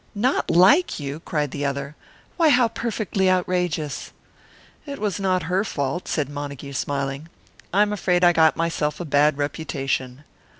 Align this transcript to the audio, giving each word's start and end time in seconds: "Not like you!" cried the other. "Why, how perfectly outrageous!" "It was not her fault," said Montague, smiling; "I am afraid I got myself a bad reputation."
"Not 0.15 0.49
like 0.49 0.99
you!" 0.99 1.19
cried 1.19 1.51
the 1.51 1.63
other. 1.63 1.95
"Why, 2.35 2.49
how 2.49 2.69
perfectly 2.69 3.29
outrageous!" 3.29 4.11
"It 4.87 4.97
was 4.97 5.19
not 5.19 5.43
her 5.43 5.63
fault," 5.63 6.07
said 6.07 6.27
Montague, 6.27 6.73
smiling; 6.73 7.29
"I 7.71 7.83
am 7.83 7.93
afraid 7.93 8.23
I 8.23 8.33
got 8.33 8.57
myself 8.57 8.99
a 8.99 9.05
bad 9.05 9.37
reputation." 9.37 10.23